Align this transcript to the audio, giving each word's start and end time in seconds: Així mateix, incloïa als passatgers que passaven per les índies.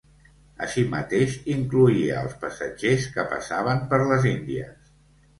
Així 0.67 0.83
mateix, 0.93 1.33
incloïa 1.55 2.15
als 2.21 2.33
passatgers 2.45 3.05
que 3.17 3.25
passaven 3.35 3.83
per 3.93 4.01
les 4.13 4.25
índies. 4.31 4.91